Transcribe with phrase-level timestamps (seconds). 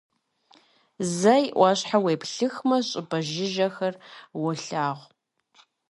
[1.17, 3.95] Зэй ӏуащхьэ уеплъыхмэ, щӏыпӏэ жыжьэхэр
[4.41, 5.07] уолъагъу.